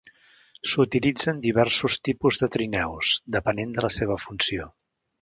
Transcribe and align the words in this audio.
S"utilitzen 0.69 1.43
diversos 1.43 1.99
tipus 2.11 2.41
de 2.45 2.51
trineus, 2.57 3.15
depenent 3.39 3.79
de 3.81 3.89
la 3.89 3.95
seva 4.01 4.23
funció. 4.29 4.71